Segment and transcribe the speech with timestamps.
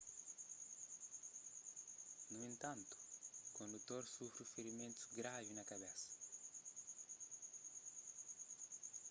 [2.33, 2.95] nu entantu
[3.57, 6.09] kondutor sufri ferimentus gravi na kabesa